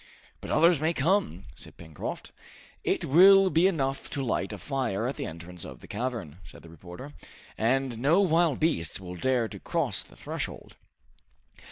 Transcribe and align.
"But 0.41 0.49
others 0.49 0.79
may 0.79 0.95
come," 0.95 1.43
said 1.53 1.77
Pencroft. 1.77 2.31
"It 2.83 3.05
will 3.05 3.51
be 3.51 3.67
enough 3.67 4.09
to 4.09 4.23
light 4.23 4.51
a 4.51 4.57
fire 4.57 5.05
at 5.05 5.15
the 5.15 5.27
entrance 5.27 5.63
of 5.63 5.79
the 5.79 5.87
cavern," 5.87 6.39
said 6.43 6.63
the 6.63 6.69
reporter, 6.71 7.13
"and 7.55 7.99
no 7.99 8.19
wild 8.19 8.59
beasts 8.59 8.99
will 8.99 9.15
dare 9.15 9.47
to 9.47 9.59
cross 9.59 10.03
the 10.03 10.15
threshold." 10.15 10.75